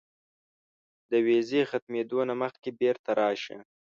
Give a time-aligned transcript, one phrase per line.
[1.11, 3.57] د ویزې ختمېدو نه مخکې بیرته راشه.